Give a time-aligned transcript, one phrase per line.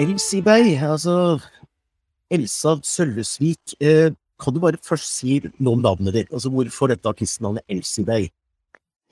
[0.00, 1.38] Elsie Bay, altså
[2.32, 3.74] Elsa Sølvesvik.
[3.80, 6.30] Eh, kan du bare først si noe om navnet ditt?
[6.32, 8.30] Altså hvorfor dette artistnavnet Elsie Bay?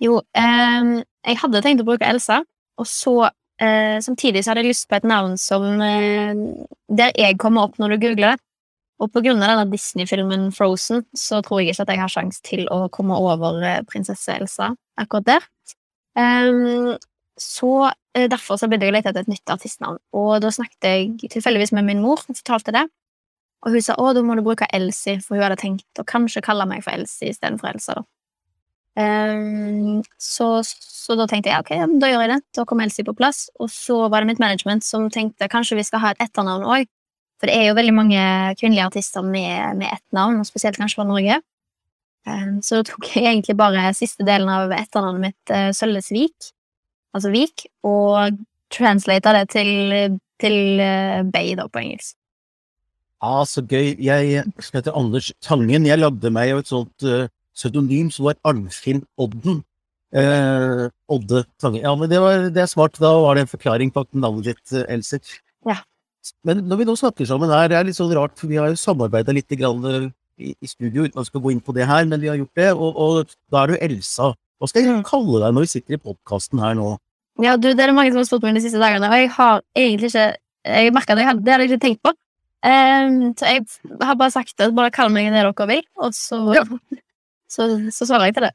[0.01, 2.39] Jo, eh, jeg hadde tenkt å bruke Elsa,
[2.81, 6.33] og så eh, samtidig så hadde jeg lyst på et navn som eh,
[6.89, 8.45] Der jeg kommer opp når du googler det.
[8.99, 12.41] Og på grunn av denne Disney-filmen Frozen, så tror jeg ikke at jeg har sjanse
[12.49, 15.49] til å komme over eh, prinsesse Elsa akkurat der.
[16.19, 16.97] Um,
[17.43, 20.89] så eh, derfor så begynte jeg å lete etter et nytt artistnavn, og da snakket
[20.89, 22.85] jeg tilfeldigvis med min mor og fortalte det.
[23.67, 26.45] Og hun sa å, da må du bruke Elsie, for hun hadde tenkt å kanskje
[26.47, 27.99] kalle meg for Elsie istedenfor Elsa.
[27.99, 28.07] da.
[28.99, 32.39] Um, så, så, da tenkte jeg ok, da gjør jeg det.
[32.59, 33.47] Da kom Elsie på plass.
[33.63, 36.89] Og så var det mitt management som tenkte kanskje vi skal ha et etternavn òg.
[37.39, 38.23] For det er jo veldig mange
[38.59, 41.39] kvinnelige artister med, med ett navn, og spesielt kanskje fra Norge.
[42.27, 46.51] Um, så da tok jeg egentlig bare siste delen av etternavnet mitt, uh, Sølvesvik,
[47.17, 48.39] altså Vik, og
[48.75, 52.15] translata det til, til uh, Bay, da, på engelsk.
[53.19, 53.97] Ja, så gøy.
[53.99, 55.87] Jeg heter Anders Tangen.
[55.89, 59.65] Jeg lagde meg et sånt uh, pseudonym som var Arnfinn Odden.
[60.15, 61.83] Uh, Odde Tangen.
[61.83, 63.01] Ja, men det, var, det, er smart.
[63.03, 65.23] Da var det en forklaring på navnet ditt, uh, Elser.
[65.67, 65.81] Ja.
[66.47, 68.71] Men når vi nå snakker sammen her, det er litt sånn rart, for vi har
[68.71, 71.89] jo samarbeida litt grann, i, i, studio, uten at vi skal gå inn på det
[71.89, 74.33] her, men vi har gjort det, og, og da er du Elsa.
[74.59, 76.93] Hva skal jeg kalle deg når vi sitter i podkasten her nå?
[77.43, 79.31] Ja, du, det er det mange som har spurt meg de siste dagene, og jeg
[79.37, 80.29] har egentlig ikke
[80.69, 82.11] Jeg merka det, jeg hadde, det hadde jeg ikke tenkt på.
[82.67, 83.63] Um, så jeg
[84.03, 84.73] har bare sagt det.
[84.75, 86.65] Bare kall meg det dere vil, og så, ja.
[87.49, 88.51] så, så, svarer jeg til det.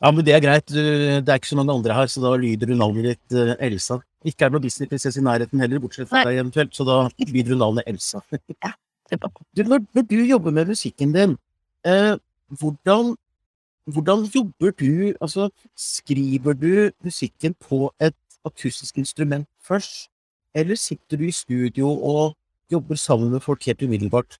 [0.00, 0.72] Ja, men det er greit.
[0.72, 4.00] Det er ikke så mange andre her, så da lyder du navnet ditt uh, Elsa.
[4.26, 7.52] Ikke er det noen Disney-prinsesse i nærheten heller, bortsett fra deg eventuelt, så da lyder
[7.52, 8.24] du navnet Elsa.
[8.64, 8.72] ja.
[9.06, 11.36] Du, når, når, du jobber med musikken din,
[11.86, 12.16] uh,
[12.58, 13.12] hvordan,
[13.86, 20.08] hvordan jobber du Altså, skriver du musikken på et akustisk instrument først,
[20.54, 22.36] eller sitter du i studio og
[22.72, 24.38] jobber sammen med folk helt umiddelbart?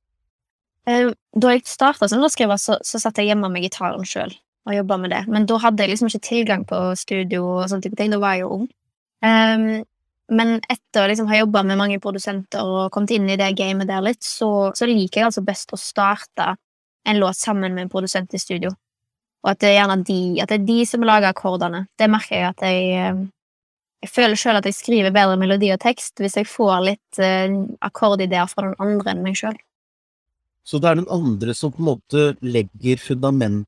[0.89, 1.13] Eh,
[1.43, 4.35] da jeg starta som låtskriver, så, så satt jeg hjemme med gitaren sjøl
[4.67, 5.25] og jobba med det.
[5.31, 8.11] Men da hadde jeg liksom ikke tilgang på studio og sånne type ting.
[8.11, 8.67] Da var jeg jo ung.
[9.27, 9.85] Um,
[10.37, 13.87] men etter å liksom ha jobba med mange produsenter og kommet inn i det gamet
[13.91, 16.57] der litt, så, så, liker jeg altså best å starte
[17.07, 18.73] en låt sammen med en produsent i studio.
[19.47, 21.85] Og at det er gjerne de, at det er de som lager akkordene.
[21.95, 23.25] Det merker jeg at jeg ehm,
[24.05, 27.55] jeg føler sjøl at jeg skriver bedre melodi og tekst hvis jeg får litt eh,
[27.87, 29.57] akkordideer fra den andre enn meg sjøl.
[30.67, 33.67] Så det er den andre som på en måte legger fundamentet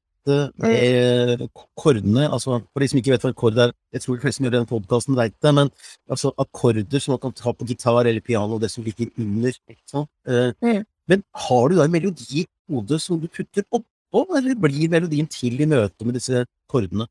[0.60, 4.38] med akkordene, altså for de som ikke vet hva akkord er, jeg tror de fleste
[4.38, 5.70] som gjør den podkasten vet det, men
[6.10, 9.88] altså akkorder som man kan ta på gitar eller piano, det som ligger under, ikke
[9.88, 10.10] sant.
[10.28, 10.82] Eh, mm.
[11.08, 13.64] Men har du da en melodi i hodet som du putter
[14.12, 17.08] oppå, eller blir melodien til i møte med disse kordene?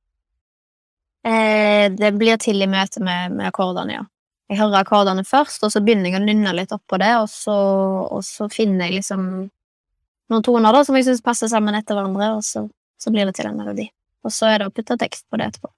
[1.27, 4.05] Eh, det blir til i møte med, med akkordene, ja.
[4.47, 7.55] Jeg hører akkordene først, og så begynner jeg å nynne litt oppå det, og så,
[8.15, 9.25] og så, finner jeg liksom
[10.31, 12.63] noen toner da, som jeg syns passer sammen etter hverandre, og så,
[12.99, 13.89] så, blir det til en melodi.
[14.23, 15.71] Og så er det å putte tekst på det etterpå.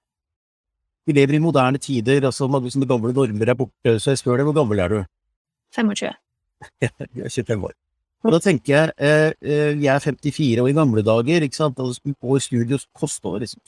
[1.08, 4.38] Vi lever i moderne tider, altså mange sånne gamle normer er borte, så jeg spør
[4.38, 4.98] deg, hvor gammel er du?
[5.74, 6.14] 25.
[6.86, 6.90] jeg
[7.26, 7.74] er 25 år.
[8.20, 11.76] Og da tenker jeg, eh, eh, jeg er 54, og i gamle dager, ikke sant,
[11.78, 13.62] da du skulle gå i studio, kosta det liksom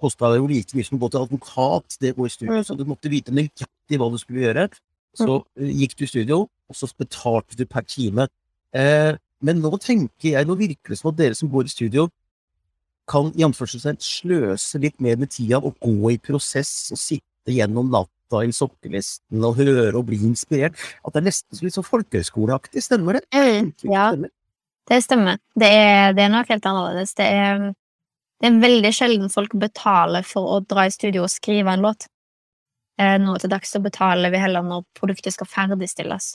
[0.00, 2.60] kosta det jo like mye som å gå til advokat, det å gå i studio,
[2.64, 4.68] så du måtte vite nøyaktig hva du skulle gjøre.
[5.16, 8.28] Så eh, gikk du i studio, og så betalte du per time.
[8.76, 12.08] Eh, men nå tenker jeg, nå virker det som at dere som går i studio,
[13.06, 17.92] kan i anførselstegn sløse litt mer med tida og gå i prosess og sitte gjennom
[17.92, 20.78] natta i sokkelisten og høre og bli inspirert.
[21.06, 23.26] At det er nesten litt sånn folkehøyskoleaktig, stemmer det?
[23.36, 24.10] Mm, ja,
[24.86, 25.38] det stemmer.
[25.54, 27.14] Det er, det er nok helt annerledes.
[27.18, 27.68] Det er
[28.36, 32.08] det er veldig sjelden folk betaler for å dra i studio og skrive en låt.
[33.00, 36.34] Eh, nå til dags så betaler vi heller når produktet skal ferdigstilles.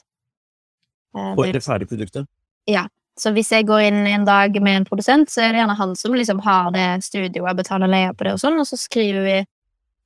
[1.13, 2.27] Og er det ferdig produktet?
[2.69, 2.87] Ja.
[3.19, 5.95] Så hvis jeg går inn en dag med en produsent, så er det gjerne han
[5.99, 9.35] som liksom har det studioet, betaler leie på det og sånn, og så skriver vi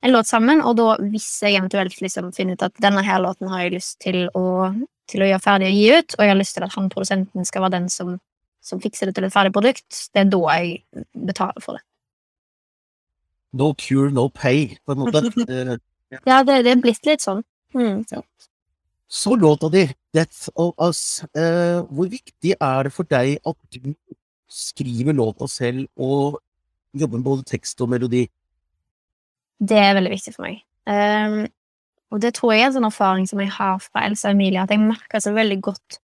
[0.04, 3.48] en låt sammen, og da, hvis jeg eventuelt liksom finner ut at denne her låten
[3.50, 4.70] har jeg lyst til å,
[5.10, 7.48] til å gjøre ferdig og gi ut, og jeg har lyst til at han produsenten
[7.48, 8.16] skal være den som
[8.66, 11.84] som fikser det til et ferdig produkt, det er da jeg betaler for det.
[13.56, 15.22] No cure, no pay, på en måte.
[16.06, 17.40] Eh, ja, det, det er blitt litt sånn.
[17.74, 18.04] Mm.
[18.12, 18.20] Ja.
[19.10, 19.80] Så låta di,
[20.14, 23.90] Death of Us, eh, hvor viktig er det for deg at du
[24.46, 26.38] skriver låta selv og
[26.94, 28.22] jobber med både tekst og melodi?
[29.58, 30.62] Det er veldig viktig for meg.
[30.86, 31.46] Um,
[32.14, 34.62] og det tror jeg er en sånn erfaring som jeg har fra Elsa og Emilie,
[34.62, 36.00] at jeg merker så veldig godt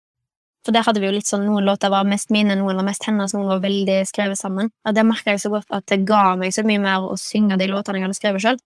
[0.67, 3.07] for der hadde vi jo litt sånn, Noen låter var mest mine, noen var mest
[3.07, 4.67] hennes, noen var veldig skrevet sammen.
[4.85, 7.57] Og Det merka jeg så godt at det ga meg så mye mer å synge
[7.57, 8.59] de låtene jeg hadde skrevet sjøl.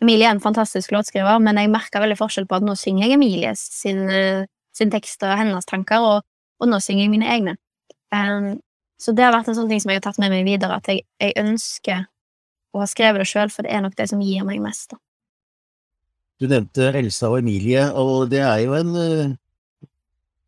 [0.00, 3.18] Emilie er en fantastisk låtskriver, men jeg merka veldig forskjell på at nå synger jeg
[3.18, 6.24] Emilie sin uh, sin tekst og hennes tanker, og,
[6.60, 7.56] og nå synger jeg mine egne.
[8.14, 8.54] Um,
[9.00, 10.90] så det har vært en sånn ting som jeg har tatt med meg videre, at
[10.90, 12.06] jeg, jeg ønsker
[12.74, 14.92] å har skrevet det sjøl, for det er nok det som gir meg mest.
[14.92, 15.00] da.
[16.42, 19.34] Du nevnte Elsa og Emilie, og det er jo en uh,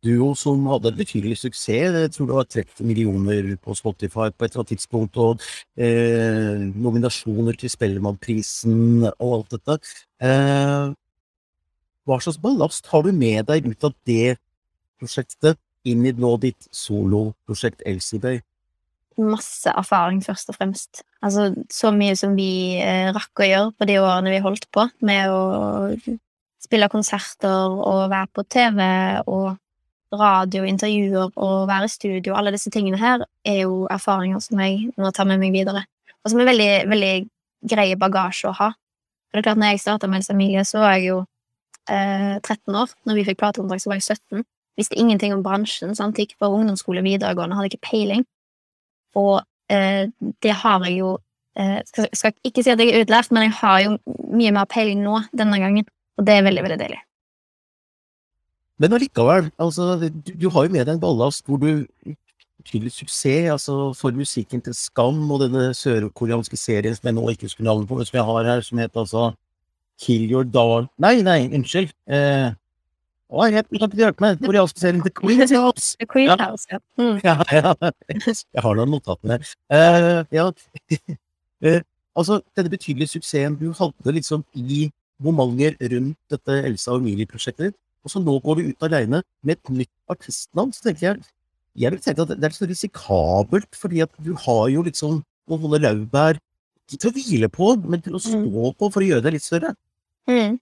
[0.04, 1.94] duo som hadde en betydelig suksess.
[1.94, 5.38] Jeg tror det var 30 millioner på Spotify på et eller annet tidspunkt, og
[5.78, 9.78] uh, nominasjoner til Spellemannprisen og alt dette.
[10.22, 10.90] Uh,
[12.06, 14.36] hva slags ballast har du med deg ut av det
[14.98, 18.40] prosjektet inn i nå ditt soloprosjekt Elsibøy?
[19.16, 21.02] Masse erfaring, først og fremst.
[21.24, 24.84] Altså så mye som vi eh, rakk å gjøre på de årene vi holdt på,
[25.08, 25.90] med å
[26.66, 28.82] spille konserter og være på TV
[29.24, 29.54] og
[30.16, 32.34] radio, intervjuer og være i studio.
[32.36, 35.86] Alle disse tingene her er jo erfaringer som jeg nå tar med meg videre,
[36.22, 37.14] og som er veldig, veldig
[37.72, 38.70] grei bagasje å ha.
[39.26, 41.18] For det er klart, når jeg starta med Else Emilie, så var jeg jo
[41.90, 42.94] eh, 13 år.
[43.08, 44.46] Når vi fikk platekontrakt, så var jeg 17.
[44.76, 45.94] Visste ingenting om bransjen.
[45.98, 46.18] Sant?
[46.20, 48.26] Gikk på ungdomsskole, videregående, hadde ikke peiling.
[49.14, 49.40] Og
[49.72, 50.08] eh,
[50.42, 51.16] det har jeg jo
[51.58, 53.96] eh, skal, skal ikke si at jeg er utlært, men jeg har jo
[54.34, 55.88] mye mer peiling nå denne gangen.
[56.16, 57.00] Og det er veldig, veldig deilig.
[58.78, 61.86] Men allikevel, altså, du, du har jo med deg en ballast hvor du
[62.66, 67.46] tydelig suksess altså for musikken til Skam og denne sørkoreanske serien som jeg nå ikke
[67.46, 69.26] husker navnet på, som jeg har her, som heter altså
[70.02, 71.92] Kill Your Doll Nei, nei, unnskyld.
[72.10, 72.50] Eh,
[73.26, 74.44] å, jeg kan ikke hjelpe meg.
[74.62, 75.96] også ser The Queen's House.
[75.98, 76.36] The Queen's Ja.
[76.44, 76.78] House, ja.
[77.00, 77.16] Mm.
[77.24, 77.72] Ja, ja.
[78.14, 79.48] Jeg har noen notater her.
[79.66, 80.46] Uh, ja.
[81.66, 81.80] uh,
[82.18, 84.86] altså, denne betydelige suksessen du hadde liksom i
[85.18, 87.74] Momanger rundt dette Elsa og Emilie-prosjektet,
[88.04, 91.24] og så nå går du ut alene med et nytt artistnavn, så tenker jeg
[91.76, 95.18] jeg vil tenke at det er så risikabelt, fordi at du har jo liksom
[95.50, 96.38] holde laurbær
[96.88, 99.74] til å hvile på, men til å stå på for å gjøre deg litt større.
[100.30, 100.56] Mm.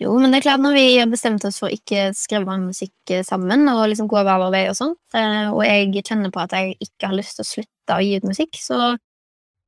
[0.00, 3.12] Jo, men det er klart når vi har bestemt oss for å ikke skrive musikk
[3.12, 6.40] eh, sammen, og liksom gå hver vår vei og sånn, eh, og jeg kjenner på
[6.40, 8.94] at jeg ikke har lyst til å slutte å gi ut musikk, så,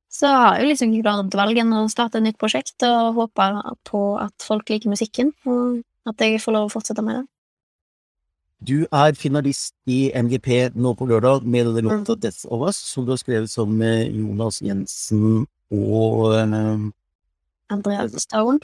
[0.09, 3.49] så har jeg liksom ikke klart valg enn å starte et nytt prosjekt og håpe
[3.91, 7.27] på at folk liker musikken, og at jeg får lov å fortsette med det.
[8.63, 12.79] Du er finalist i MGP nå på lørdag med denne låta of 'Death of Us',
[12.79, 16.93] som du har skrevet sammen med Jonas Jensen og um,
[17.69, 18.63] Andreas Stone.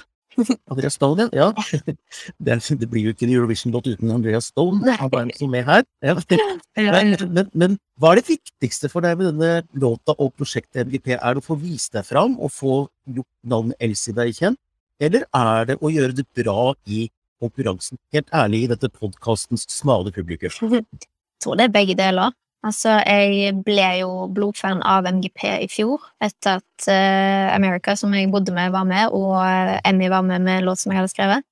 [0.69, 1.49] Andreas Stone, ja.
[2.45, 4.95] Det, det blir jo ikke Eurovision-låt uten Andreas Stone.
[4.99, 5.85] Han var som er her.
[6.05, 6.15] Ja.
[6.79, 11.17] Men, men, men hva er det viktigste for deg med denne låta og prosjektet MGP?
[11.17, 12.75] Er det å få vist deg fram og få
[13.09, 14.59] gjort navnet Elsieberg kjent,
[15.03, 17.09] eller er det å gjøre det bra i
[17.41, 17.99] konkurransen?
[18.15, 20.55] Helt ærlig i dette podkastens smale publikum.
[20.79, 22.31] Jeg tror det er begge deler.
[22.67, 28.27] Altså, jeg ble jo blodfan av MGP i fjor, etter at uh, America, som jeg
[28.33, 31.13] bodde med, var med, og eh, Emmy var med med en låt som jeg hadde
[31.13, 31.47] skrevet.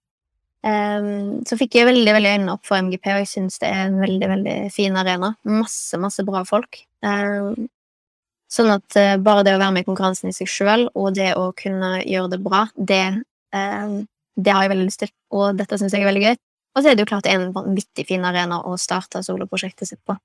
[0.68, 3.86] Um, så fikk jeg veldig veldig øynene opp for MGP, og jeg syns det er
[3.86, 5.32] en veldig veldig fin arena.
[5.48, 6.82] Masse, masse bra folk.
[7.06, 7.70] Um,
[8.52, 11.32] sånn at uh, bare det å være med i konkurransen i seg sjøl, og det
[11.40, 13.04] å kunne gjøre det bra, det,
[13.56, 14.02] um,
[14.36, 16.40] det har jeg veldig lyst til, og dette syns jeg er veldig gøy.
[16.76, 20.20] Og så er det jo klart en vanvittig fin arena å starte soloprosjektet sitt på.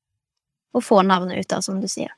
[0.73, 2.13] Og få navnet ut av, som du sier.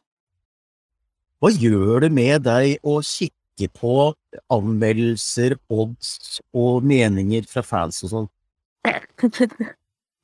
[1.42, 4.12] Hva gjør det med deg å kikke på
[4.54, 8.28] anmeldelser, odds og meninger fra fans og sånn?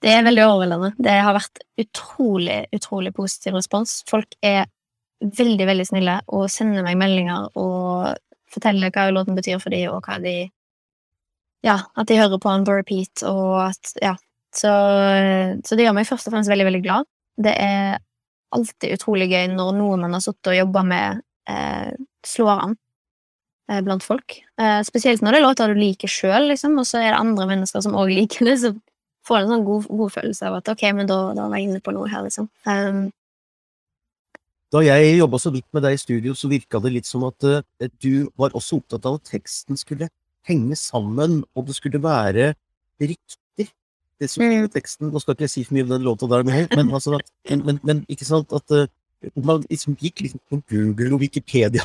[0.01, 0.95] Det er veldig overveldende.
[0.97, 3.99] Det har vært utrolig, utrolig positiv respons.
[4.09, 4.65] Folk er
[5.21, 8.15] veldig, veldig snille og sender meg meldinger og
[8.51, 10.51] forteller hva låten betyr for dem, og hva de
[11.61, 14.17] Ja, at de hører på den på repeat, og at Ja.
[14.51, 14.71] Så,
[15.63, 17.07] så det gjør meg først og fremst veldig, veldig glad.
[17.39, 18.01] Det er
[18.57, 21.91] alltid utrolig gøy når noen man har sittet og jobba med, eh,
[22.27, 22.77] slår an
[23.71, 24.39] eh, blant folk.
[24.61, 27.49] Eh, spesielt når det er låter du liker sjøl, liksom, og så er det andre
[27.53, 28.75] mennesker som òg liker det, så
[29.27, 31.71] får du en sånn god, god følelse av at ok, men da, da var jeg
[31.71, 32.51] inne på noe her, liksom.
[32.67, 33.09] Um,
[34.71, 37.43] Da jeg jobba så vidt med deg i studio, så virka det litt som at
[37.43, 37.63] uh,
[37.99, 40.07] du var også opptatt av at teksten skulle
[40.47, 42.53] henge sammen, og det skulle være
[43.03, 43.40] riktig.
[44.21, 44.69] Det som Mm.
[44.69, 46.43] teksten, Nå skal ikke jeg si for mye om den låta der,
[46.77, 48.87] men, altså at, men, men, ikke sant at eh,
[49.37, 51.85] man liksom gikk liksom på Google og Wikipedia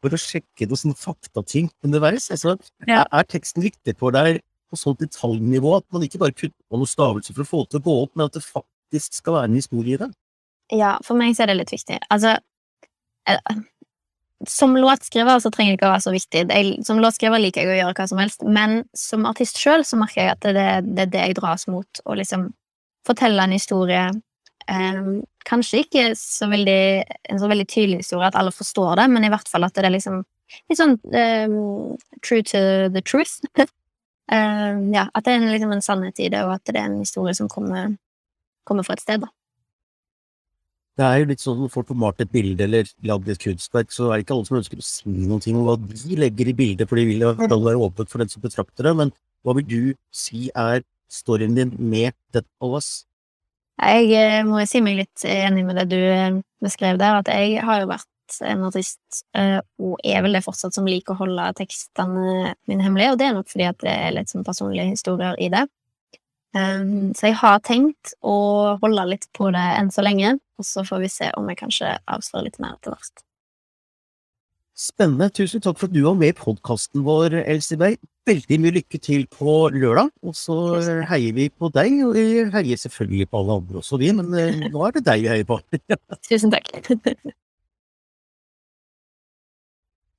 [0.00, 2.30] for å sjekke noen sånne faktating underveis.
[2.32, 2.56] Altså,
[2.88, 3.02] Ja.
[3.04, 6.80] er, er teksten viktig for deg på sånt detaljnivå at man ikke bare putter på
[6.80, 9.36] noen stavelser for å få det til å gå opp, men at det faktisk skal
[9.38, 10.10] være en historie i det?
[10.72, 11.98] ja, for meg så er det litt viktig.
[12.10, 12.38] Altså
[13.28, 13.56] eh,
[14.50, 16.44] Som låtskriver så trenger det ikke å være så viktig.
[16.50, 19.96] Jeg, som låtskriver liker jeg å gjøre hva som helst, men som artist sjøl så
[20.00, 22.02] merker jeg at det, det er det jeg dras mot.
[22.04, 22.48] Å liksom
[23.06, 24.08] fortelle en historie
[24.70, 29.26] Um, Kanskje ikke så veldig, en så veldig tydelig historie at alle forstår det, men
[29.26, 30.22] i hvert fall at det er liksom
[30.70, 33.42] litt sånn um, true to the truth.
[33.60, 37.02] um, ja, at det er liksom en sannhet i det, og at det er en
[37.02, 37.92] historie som kommer
[38.64, 39.28] kommer fra et sted, da.
[40.94, 43.90] Det er jo litt sånn når folk får malt et bilde eller lagd et kunstverk,
[43.90, 46.54] så er det ikke alle som ønsker å si noe om hva de legger i
[46.54, 48.94] bildet, for de vil jo være åpent for den som betrakter det.
[49.00, 49.10] Men
[49.42, 49.80] hva vil du
[50.14, 53.08] si er storyen din med Dead Palace?
[53.82, 57.58] Jeg eh, må si meg litt enig med det du eh, beskrev der, at jeg
[57.66, 61.50] har jo vært en artist, eh, og er vel det fortsatt, som liker å holde
[61.58, 65.34] tekstene mine hemmelige, og det er nok fordi at det er litt sånn personlige historier
[65.42, 65.66] i det.
[66.54, 70.84] Um, så jeg har tenkt å holde litt på det enn så lenge, og så
[70.86, 73.24] får vi se om jeg kanskje avslører litt mer etter hvert.
[74.74, 75.28] Spennende.
[75.30, 77.94] Tusen takk for at du var med i podkasten vår, Elsie Bay.
[78.26, 80.10] Veldig mye lykke til på lørdag.
[80.26, 80.56] Og så
[81.12, 84.66] heier vi på deg, og vi heier selvfølgelig på alle andre også, vi, men eh,
[84.72, 85.60] nå er det deg vi heier på.
[86.28, 86.72] Tusen takk.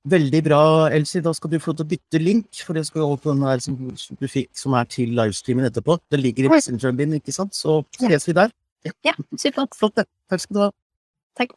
[0.06, 0.62] Veldig bra,
[0.94, 1.20] Elsie.
[1.20, 3.32] Da skal du få lov til å bytte link, for det skal jo over på
[3.34, 5.98] den her som, som du fikk, som er til livestreamen etterpå.
[6.14, 7.52] Den ligger i messengeren din, ikke sant?
[7.58, 8.54] Så ses vi der.
[9.06, 9.76] Ja, supert.
[9.78, 10.06] Flott, det.
[10.30, 10.70] Takk skal du ha.
[11.38, 11.54] Takk.